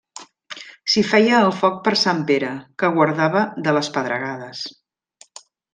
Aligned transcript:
S'hi 0.93 1.03
feia 1.09 1.41
el 1.49 1.53
foc 1.59 1.77
per 1.89 1.93
Sant 2.05 2.23
Pere, 2.33 2.51
que 2.85 2.91
guardava 2.99 3.47
de 3.69 3.79
les 3.79 3.95
pedregades. 3.99 4.69